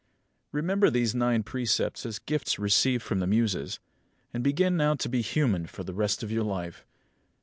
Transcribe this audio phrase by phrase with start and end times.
[0.51, 3.79] Remember these nine precepts as gifts received from the Muses;
[4.33, 6.87] and begin now to be human for the rest of your life.